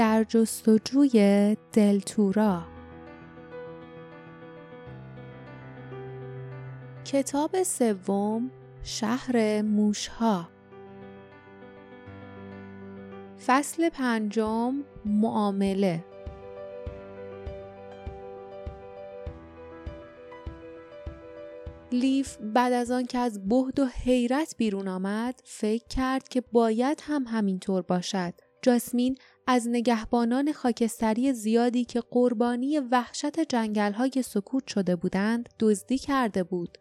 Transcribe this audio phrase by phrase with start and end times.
[0.00, 2.62] در جستجوی دلتورا.
[7.04, 8.50] کتاب سوم
[8.82, 10.48] شهر موشها.
[13.46, 14.74] فصل پنجم
[15.04, 16.04] معامله.
[21.92, 27.02] لیف بعد از آن که از بهد و حیرت بیرون آمد فکر کرد که باید
[27.02, 28.34] هم همینطور باشد.
[28.62, 29.18] جاسمین
[29.52, 36.78] از نگهبانان خاکستری زیادی که قربانی وحشت جنگلهای سکوت شده بودند دزدی کرده بود.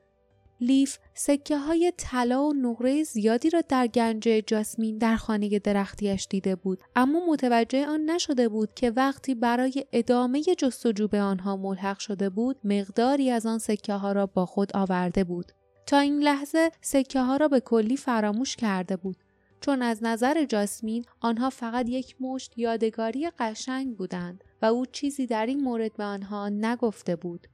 [0.61, 6.55] لیف سکه های طلا و نقره زیادی را در گنج جاسمین در خانه درختیش دیده
[6.55, 6.79] بود.
[6.95, 12.57] اما متوجه آن نشده بود که وقتی برای ادامه جستجو به آنها ملحق شده بود
[12.63, 15.51] مقداری از آن سکه ها را با خود آورده بود.
[15.85, 19.17] تا این لحظه سکه ها را به کلی فراموش کرده بود.
[19.61, 25.45] چون از نظر جاسمین آنها فقط یک مشت یادگاری قشنگ بودند و او چیزی در
[25.45, 27.47] این مورد به آنها نگفته بود.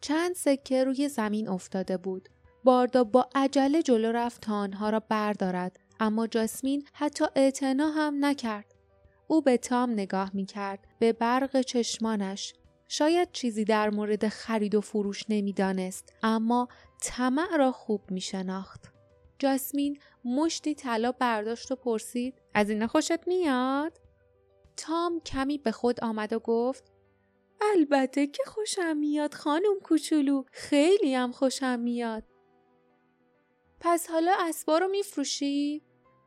[0.00, 2.28] چند سکه روی زمین افتاده بود.
[2.64, 8.74] باردا با عجله جلو رفت تا آنها را بردارد اما جاسمین حتی اعتنا هم نکرد.
[9.26, 12.54] او به تام نگاه می کرد به برق چشمانش.
[12.88, 16.68] شاید چیزی در مورد خرید و فروش نمی‌دانست اما
[17.02, 18.92] طمع را خوب می شناخت.
[19.38, 19.98] جاسمین
[20.28, 24.00] مشتی طلا برداشت و پرسید از این خوشت میاد؟
[24.76, 26.92] تام کمی به خود آمد و گفت
[27.60, 32.24] البته که خوشم میاد خانم کوچولو خیلی هم خوشم میاد
[33.80, 35.82] پس حالا اسبا رو میفروشی؟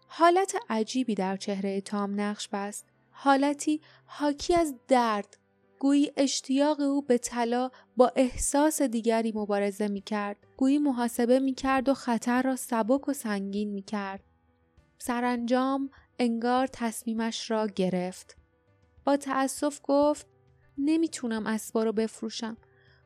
[0.08, 2.86] حالت عجیبی در چهره تام نقش بست.
[3.12, 5.38] حالتی حاکی از درد.
[5.82, 10.38] گویی اشتیاق او به طلا با احساس دیگری مبارزه می کرد.
[10.58, 14.24] گویی محاسبه می کرد و خطر را سبک و سنگین می کرد.
[14.98, 18.38] سرانجام انگار تصمیمش را گرفت.
[19.06, 20.28] با تأسف گفت
[20.78, 22.58] نمی‌تونم اسبا رو بفروشم.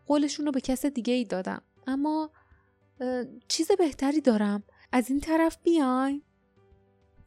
[0.05, 1.61] قولشون رو به کس دیگه ای دادم.
[1.87, 2.31] اما
[3.47, 6.23] چیز بهتری دارم از این طرف بیاین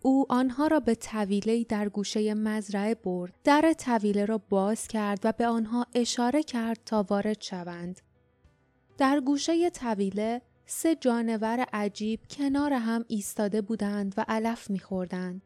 [0.03, 5.33] او آنها را به طویله در گوشه مزرعه برد در طویله را باز کرد و
[5.33, 8.01] به آنها اشاره کرد تا وارد شوند
[8.99, 15.43] در گوشه طویله سه جانور عجیب کنار هم ایستاده بودند و علف میخوردند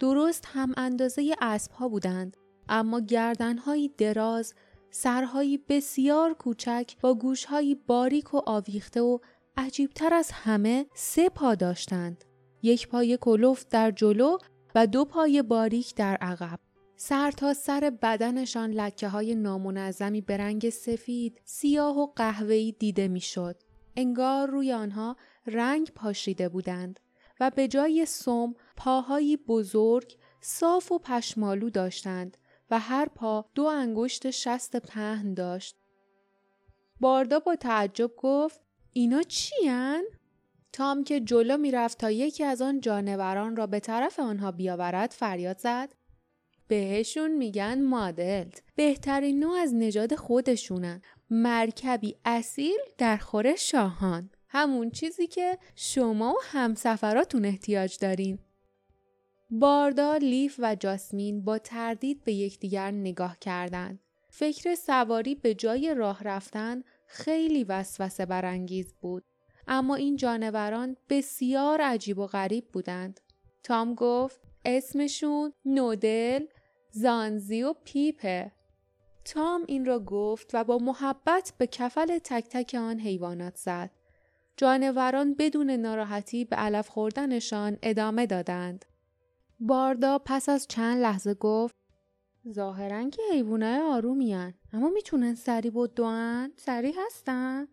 [0.00, 2.36] درست هم اندازه اسب ها بودند
[2.68, 4.54] اما گردنهایی دراز
[4.90, 9.18] سرهایی بسیار کوچک با گوشهایی باریک و آویخته و
[9.56, 12.24] عجیبتر از همه سه پا داشتند.
[12.64, 14.38] یک پای کلوف در جلو
[14.74, 16.60] و دو پای باریک در عقب.
[16.96, 23.62] سر تا سر بدنشان لکه های نامنظمی به رنگ سفید، سیاه و قهوه‌ای دیده می‌شد.
[23.96, 25.16] انگار روی آنها
[25.46, 27.00] رنگ پاشیده بودند
[27.40, 32.36] و به جای سم پاهایی بزرگ، صاف و پشمالو داشتند
[32.70, 35.76] و هر پا دو انگشت شست پهن داشت.
[37.00, 38.60] باردا با تعجب گفت
[38.92, 40.04] اینا چیان؟
[40.74, 45.58] تام که جلو می‌رفت تا یکی از آن جانوران را به طرف آنها بیاورد فریاد
[45.58, 45.94] زد.
[46.68, 48.62] بهشون میگن مادلت.
[48.76, 54.30] بهترین نوع از نژاد خودشونن مرکبی اصیل در خور شاهان.
[54.48, 58.38] همون چیزی که شما و همسفراتون احتیاج دارین.
[59.50, 64.00] باردا، لیف و جاسمین با تردید به یکدیگر نگاه کردند.
[64.30, 69.24] فکر سواری به جای راه رفتن خیلی وسوسه برانگیز بود.
[69.68, 73.20] اما این جانوران بسیار عجیب و غریب بودند.
[73.62, 76.46] تام گفت اسمشون نودل
[76.90, 78.52] زانزی و پیپه.
[79.24, 83.90] تام این را گفت و با محبت به کفل تک تک آن حیوانات زد.
[84.56, 88.84] جانوران بدون ناراحتی به علف خوردنشان ادامه دادند.
[89.60, 91.74] باردا پس از چند لحظه گفت
[92.52, 97.68] ظاهرا که حیوانای آرومیان اما می‌تونن سری دوان؟ سری هستن.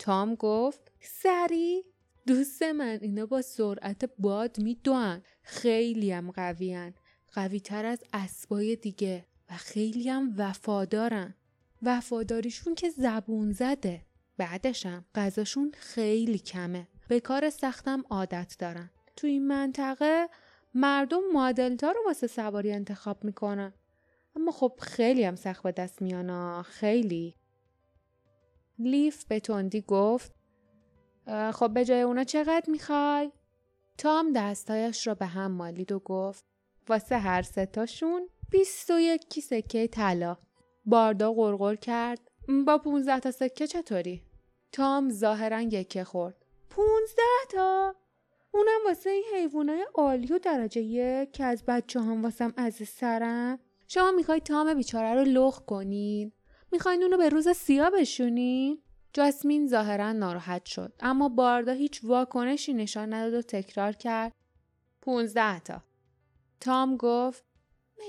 [0.00, 1.84] تام گفت سری
[2.26, 6.94] دوست من اینا با سرعت باد میدوان خیلی هم قویان
[7.32, 11.34] قوی تر از اسبای دیگه و خیلی هم وفادارن.
[11.82, 14.02] وفاداریشون که زبون زده.
[14.36, 16.88] بعدشم غذاشون خیلی کمه.
[17.08, 18.90] به کار سختم عادت دارن.
[19.16, 20.28] تو این منطقه
[20.74, 23.72] مردم مادلتا رو واسه سواری انتخاب می‌کنن.
[24.36, 27.39] اما خب خیلی هم سخت به دست میانا خیلی.
[28.80, 30.34] لیف به تندی گفت
[31.52, 33.32] خب به جای اونا چقدر می‌خوای؟
[33.98, 36.44] تام دستایش را به هم مالید و گفت
[36.88, 40.36] واسه هر ستاشون بیست و یک سکه طلا
[40.86, 42.20] باردا غرغر کرد
[42.66, 44.22] با پونزده تا سکه چطوری؟
[44.72, 47.94] تام ظاهرا یکه خورد پونزده تا؟
[48.54, 53.58] اونم واسه این حیوانای عالی و درجه یک که از بچه هم واسم از سرم
[53.88, 56.32] شما می‌خواید تام بیچاره رو لخ کنین
[56.72, 58.82] می‌خواین اونو به روز سیاه بشونین
[59.12, 64.32] جاسمین ظاهرا ناراحت شد اما باردا هیچ واکنشی نشان نداد و تکرار کرد.
[65.02, 65.82] پونزده تا.
[66.60, 67.44] تام گفت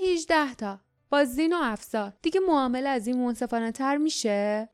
[0.00, 0.80] هیچده تا.
[1.10, 2.12] با زین و افزار.
[2.22, 4.68] دیگه معامله از این منصفانه تر میشه؟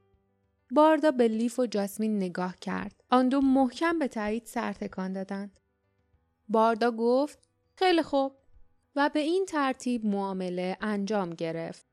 [0.71, 3.05] باردا به لیف و جاسمین نگاه کرد.
[3.11, 5.61] آن دو محکم به تایید سر تکان دادند.
[6.49, 7.39] باردا گفت
[7.75, 8.33] خیلی خوب.
[8.97, 11.88] و به این ترتیب معامله انجام گرفت.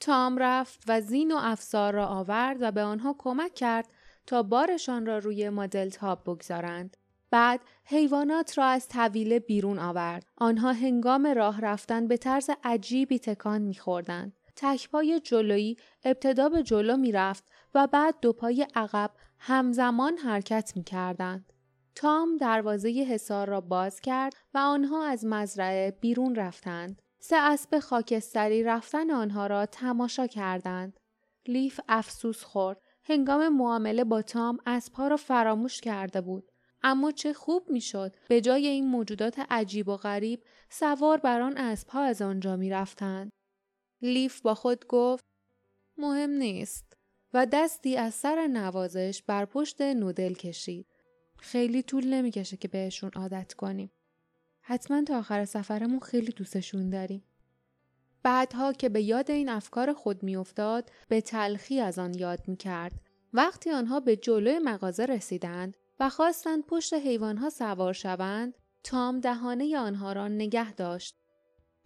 [0.00, 3.88] تام رفت و زین و افسار را آورد و به آنها کمک کرد
[4.26, 6.96] تا بارشان را روی مدل تاب بگذارند.
[7.30, 10.26] بعد حیوانات را از طویله بیرون آورد.
[10.36, 14.32] آنها هنگام راه رفتن به طرز عجیبی تکان میخوردند.
[14.56, 17.44] تکپای جلویی ابتدا به جلو می‌رفت
[17.74, 21.52] و بعد دو پای عقب همزمان حرکت می کردند.
[21.94, 27.02] تام دروازه حصار را باز کرد و آنها از مزرعه بیرون رفتند.
[27.26, 31.00] سه اسب خاکستری رفتن آنها را تماشا کردند.
[31.46, 32.80] لیف افسوس خورد.
[33.04, 36.52] هنگام معامله با تام اسبها را فراموش کرده بود.
[36.82, 42.02] اما چه خوب می‌شد به جای این موجودات عجیب و غریب سوار بر آن اسبها
[42.02, 43.30] از آنجا می رفتند.
[44.02, 45.24] لیف با خود گفت
[45.96, 46.96] مهم نیست
[47.34, 50.86] و دستی از سر نوازش بر پشت نودل کشید.
[51.38, 53.90] خیلی طول نمی‌کشه که بهشون عادت کنیم.
[54.66, 57.24] حتما تا آخر سفرمون خیلی دوستشون داریم.
[58.22, 62.92] بعدها که به یاد این افکار خود میافتاد به تلخی از آن یاد می‌کرد.
[63.32, 70.12] وقتی آنها به جلوی مغازه رسیدند و خواستند پشت حیوانها سوار شوند تام دهانه آنها
[70.12, 71.16] را نگه داشت.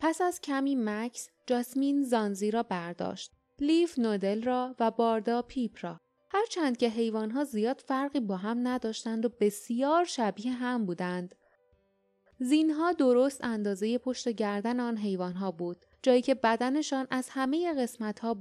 [0.01, 6.01] پس از کمی مکس جاسمین زانزی را برداشت لیف نودل را و باردا پیپ را.
[6.31, 11.35] هرچند که حیوانها زیاد فرقی با هم نداشتند و بسیار شبیه هم بودند.
[12.41, 18.37] زینها درست اندازه پشت گردن آن حیوانها بود جایی که بدنشان از همه قسمتها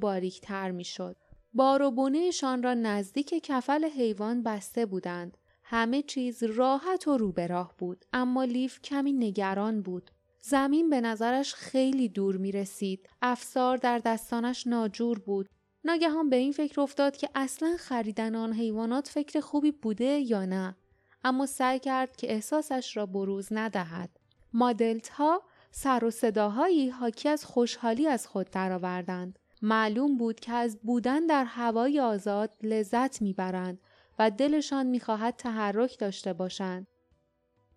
[0.71, 1.15] می شد.
[1.53, 5.37] بار و بونهشان را نزدیک کفل حیوان بسته بودند.
[5.63, 10.11] همه چیز راحت و رو به راه بود اما لیف کمی نگران بود.
[10.41, 13.09] زمین به نظرش خیلی دور می رسید.
[13.21, 15.49] افسار در دستانش ناجور بود.
[15.83, 20.75] ناگهان به این فکر افتاد که اصلا خریدن آن حیوانات فکر خوبی بوده یا نه.
[21.23, 24.09] اما سعی کرد که احساسش را بروز ندهد.
[24.53, 25.41] مادلت ها
[25.71, 29.39] سر و صداهایی حاکی از خوشحالی از خود درآوردند.
[29.61, 33.79] معلوم بود که از بودن در هوای آزاد لذت می‌برند
[34.19, 36.87] و دلشان می‌خواهد تحرک داشته باشند.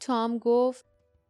[0.01, 0.87] تام گفت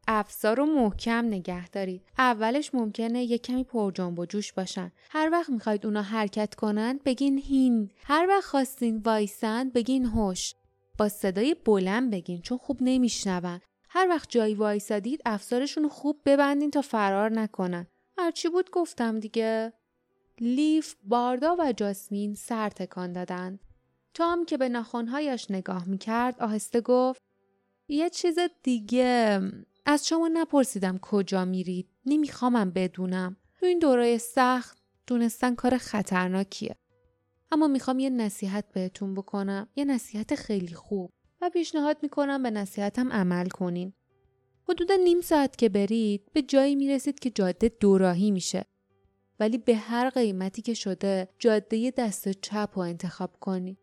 [0.09, 2.03] افزار رو محکم نگه دارید.
[2.19, 4.93] اولش ممکنه یه کمی پر جنب و جوش باشن.
[5.11, 7.91] هر وقت می‌خواید اونا حرکت کنن بگین هین.
[8.05, 10.55] هر وقت خواستین وایسن بگین هوش.
[11.01, 13.61] با صدای بلند بگین چون خوب نمیشنون.
[13.89, 17.87] هر وقت جایی وایسادید افزارشون خوب ببندین تا فرار نکنن.
[18.19, 19.73] هرچی بود گفتم دیگه.
[20.41, 23.61] لیف، باردا و جاسمین سر تکان دادند.
[24.15, 27.23] تام که به ناخونهایش نگاه می‌کرد آهسته گفت
[27.89, 29.41] یه چیز دیگه
[29.87, 36.77] از شما نپرسیدم کجا میرید نمیخوامم بدونم تو این دوره سخت دونستن کار خطرناکیه
[37.53, 41.11] اما می‌خوام یه نصیحت بهتون بکنم یه نصیحت خیلی خوب
[41.41, 43.93] و پیشنهاد می‌کنم به نصیحتم عمل کنین.
[44.69, 48.65] حدود نیم ساعت که برید به جایی می‌رسید که جاده دوراهی میشه.
[49.41, 53.79] ولی به هر قیمتی که شده جاده دست چپ رو انتخاب کنید.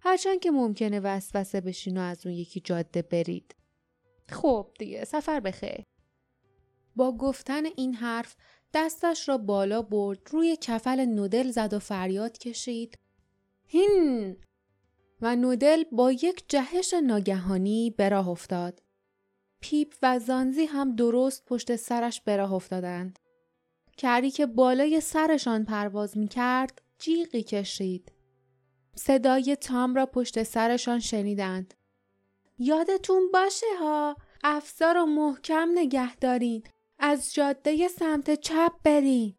[0.00, 3.54] هرچند که ممکنه وسوسه بشین و از اون یکی جاده برید.
[4.28, 5.82] خب دیگه سفر بخیر.
[6.96, 8.36] با گفتن این حرف
[8.74, 12.98] دستش را بالا برد روی کفل نودل زد و فریاد کشید.
[13.74, 14.36] هین
[15.20, 18.82] و نودل با یک جهش ناگهانی به راه افتاد.
[19.60, 23.18] پیپ و زانزی هم درست پشت سرش به راه افتادند.
[23.96, 28.12] کری که بالای سرشان پرواز می کرد جیغی کشید.
[28.94, 31.74] صدای تام را پشت سرشان شنیدند.
[32.58, 36.62] یادتون باشه ها افزار رو محکم نگه دارین
[36.98, 39.34] از جاده سمت چپ برین.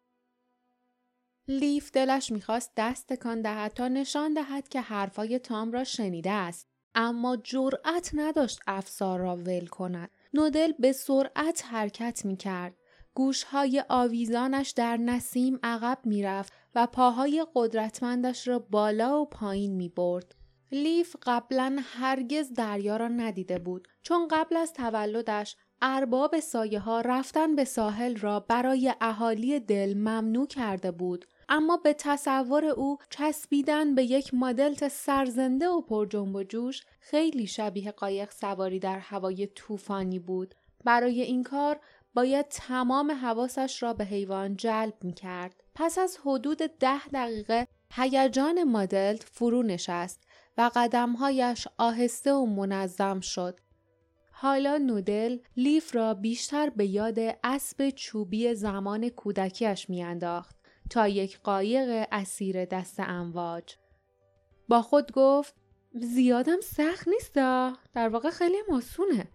[1.48, 6.68] لیف دلش می‌خواست دست تکان دهد تا نشان دهد که حرفای تام را شنیده است.
[6.94, 10.10] اما جرأت نداشت افسار را ول کند.
[10.34, 12.74] نودل به سرعت حرکت می‌کرد.
[13.14, 20.34] گوشهای آویزانش در نسیم عقب می‌رفت و پاهای قدرتمندش را بالا و پایین می برد.
[20.72, 23.88] لیف قبلا هرگز دریا را ندیده بود.
[24.02, 30.46] چون قبل از تولدش ارباب سایه ها رفتن به ساحل را برای اهالی دل ممنوع
[30.46, 31.24] کرده بود.
[31.48, 37.46] اما به تصور او چسبیدن به یک مدلت سرزنده و پر جنب و جوش خیلی
[37.46, 40.54] شبیه قایق سواری در هوای طوفانی بود.
[40.84, 41.80] برای این کار
[42.14, 45.62] باید تمام حواسش را به حیوان جلب می کرد.
[45.74, 50.24] پس از حدود ده دقیقه هیجان مدلت فرو نشست
[50.58, 53.60] و قدمهایش آهسته و منظم شد.
[54.30, 60.56] حالا نودل لیف را بیشتر به یاد اسب چوبی زمان کودکیش میانداخت
[60.90, 63.76] تا یک قایق اسیر دست امواج.
[64.68, 65.54] با خود گفت
[65.94, 67.32] زیادم سخت نیست
[67.94, 69.28] در واقع خیلی ماسونه.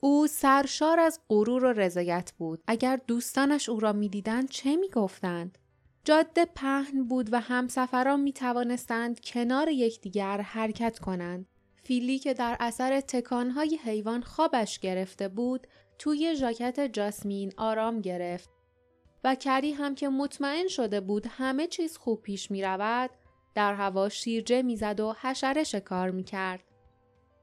[0.00, 2.62] او سرشار از غرور و رضایت بود.
[2.66, 5.58] اگر دوستانش او را می‌دیدند چه می‌گفتند؟
[6.04, 11.46] جاده پهن بود و همسفران می توانستند کنار یکدیگر حرکت کنند.
[11.82, 15.66] فیلی که در اثر تکانهای حیوان خوابش گرفته بود
[15.98, 18.50] توی ژاکت جاسمین آرام گرفت
[19.24, 23.10] و کری هم که مطمئن شده بود همه چیز خوب پیش می رود
[23.54, 26.64] در هوا شیرجه می‌زد و حشره شکار می کرد.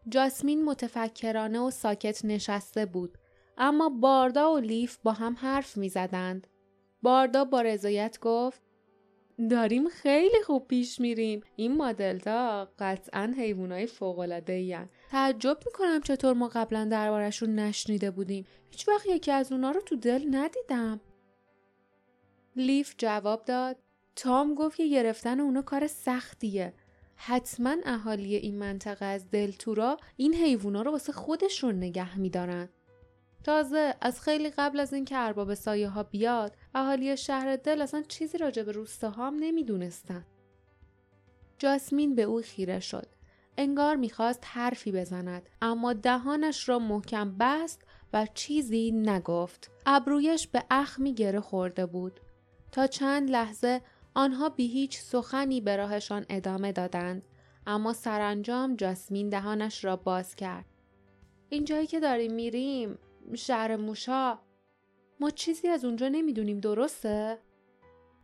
[0.10, 3.17] جاسمین متفکرانه و ساکت نشسته بود
[3.57, 6.48] اما باردا و لیف با هم حرف می زدند.
[7.01, 8.62] باردا با رضایت گفت
[9.50, 16.48] داریم خیلی خوب پیش میریم این مدلتا قطعا حیوانای فوقالعاده این تعجب می‌کنم چطور ما
[16.48, 21.01] قبلا دربارشون نشنیده بودیم هیچ وقت یکی از اونا رو تو دل ندیدم
[22.58, 23.78] لیف جواب داد.
[24.16, 26.74] تام گفت که گرفتن اونا کار سختیه.
[27.16, 32.70] حتما اهالی این منطقه از دلتورا این حیوونا رو واسه خودشون نگه میدارن.
[33.44, 38.38] تازه از خیلی قبل از اینکه ارباب سایه ها بیاد اهالی شهر دل اصلا چیزی
[38.38, 40.26] راجع به روستاها هم نمی‌دونستن.
[41.58, 43.08] جاسمین به او خیره شد.
[43.58, 47.82] انگار می‌خواست حرفی بزند اما دهانش را محکم بست
[48.14, 49.72] و چیزی نگفت.
[49.86, 52.20] ابرویش به اخمی گره خورده بود.
[52.77, 53.81] تا چند لحظه
[54.15, 57.22] آنها بی هیچ سخنی به راهشان ادامه دادند.
[57.67, 60.65] اما سرانجام جاسمین دهانش را باز کرد.
[61.50, 63.00] اینجایی که داریم میریم
[63.36, 64.39] شهر موشا.
[65.19, 67.38] ما چیزی از اونجا نمی‌دونیم درسته؟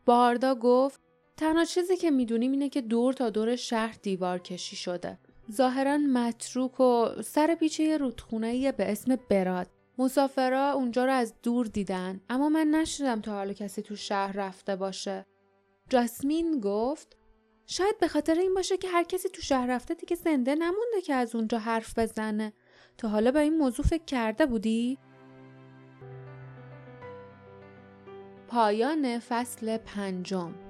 [0.06, 1.02] باردا گفت
[1.38, 5.20] تنها چیزی که می‌دونیم اینه که دور تا دور شهر دیوار کشی شده.
[5.52, 12.22] ظاهرا متروک و سر پیچه رودخونه به اسم براد مسافرا اونجا رو از دور دیدن
[12.30, 15.26] اما من نشدم تا حالا کسی تو شهر رفته باشه.
[15.90, 17.18] جاسمین گفت
[17.66, 21.14] شاید به خاطر این باشه که هر کسی تو شهر رفته دیگه زنده نمونده که
[21.14, 22.54] از اونجا حرف بزنه.
[22.98, 24.98] تو حالا به این موضوع فکر کرده بودی؟
[28.48, 30.63] پایان فصل پنجم.